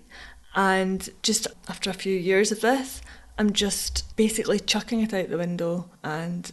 And 0.54 1.08
just 1.22 1.46
after 1.68 1.90
a 1.90 1.94
few 1.94 2.16
years 2.16 2.52
of 2.52 2.60
this, 2.60 3.00
I'm 3.38 3.52
just 3.52 4.16
basically 4.16 4.58
chucking 4.58 5.00
it 5.00 5.14
out 5.14 5.30
the 5.30 5.38
window 5.38 5.88
and 6.02 6.50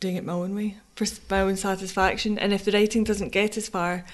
doing 0.00 0.16
it 0.16 0.24
my 0.24 0.32
own 0.32 0.54
way 0.54 0.76
for 0.94 1.06
my 1.28 1.40
own 1.40 1.56
satisfaction. 1.56 2.38
And 2.38 2.52
if 2.52 2.64
the 2.64 2.72
writing 2.72 3.04
doesn't 3.04 3.32
get 3.32 3.56
as 3.56 3.68
far, 3.68 4.04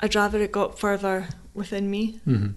I'd 0.00 0.14
rather 0.14 0.40
it 0.40 0.52
got 0.52 0.78
further 0.78 1.28
within 1.52 1.90
me. 1.90 2.20
hmm 2.24 2.48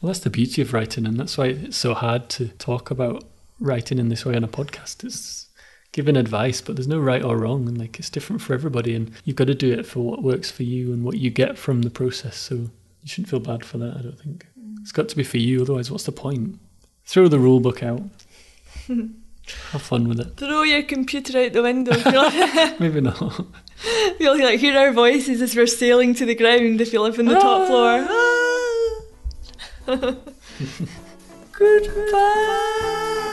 Well, 0.00 0.12
that's 0.12 0.20
the 0.20 0.30
beauty 0.30 0.62
of 0.62 0.72
writing, 0.72 1.06
and 1.06 1.18
that's 1.18 1.38
why 1.38 1.46
it's 1.46 1.76
so 1.76 1.94
hard 1.94 2.28
to 2.30 2.48
talk 2.48 2.90
about 2.90 3.24
writing 3.58 3.98
in 3.98 4.08
this 4.08 4.24
way 4.24 4.36
on 4.36 4.44
a 4.44 4.48
podcast. 4.48 5.04
It's 5.04 5.46
giving 5.92 6.16
advice, 6.16 6.60
but 6.60 6.76
there's 6.76 6.88
no 6.88 6.98
right 6.98 7.22
or 7.22 7.36
wrong, 7.36 7.68
and 7.68 7.78
like 7.78 7.98
it's 7.98 8.10
different 8.10 8.42
for 8.42 8.54
everybody, 8.54 8.94
and 8.94 9.12
you've 9.24 9.36
got 9.36 9.46
to 9.46 9.54
do 9.54 9.72
it 9.72 9.86
for 9.86 10.00
what 10.00 10.22
works 10.22 10.50
for 10.50 10.62
you 10.62 10.92
and 10.92 11.04
what 11.04 11.18
you 11.18 11.30
get 11.30 11.56
from 11.56 11.82
the 11.82 11.90
process. 11.90 12.36
So 12.36 12.54
you 12.54 13.06
shouldn't 13.06 13.28
feel 13.28 13.40
bad 13.40 13.64
for 13.64 13.78
that. 13.78 13.96
I 13.96 14.02
don't 14.02 14.18
think 14.18 14.46
it's 14.80 14.92
got 14.92 15.08
to 15.10 15.16
be 15.16 15.24
for 15.24 15.38
you. 15.38 15.62
Otherwise, 15.62 15.90
what's 15.90 16.04
the 16.04 16.12
point? 16.12 16.58
Throw 17.04 17.28
the 17.28 17.38
rule 17.38 17.60
book 17.60 17.82
out. 17.82 18.02
Have 19.72 19.82
fun 19.82 20.08
with 20.08 20.20
it. 20.20 20.36
Throw 20.36 20.62
your 20.62 20.82
computer 20.82 21.38
out 21.38 21.52
the 21.52 21.62
window. 21.62 21.92
Maybe 22.78 23.00
not. 23.00 23.46
feel 24.18 24.38
like 24.38 24.60
hear 24.60 24.78
our 24.78 24.92
voices 24.92 25.42
as 25.42 25.56
we're 25.56 25.66
sailing 25.66 26.14
to 26.14 26.24
the 26.24 26.34
ground 26.34 26.80
if 26.80 26.92
you 26.92 27.00
live 27.00 27.18
on 27.18 27.26
the 27.26 27.34
top 27.34 27.66
floor. 27.66 28.06
Ah. 28.08 28.32
Goodbye. 31.52 33.28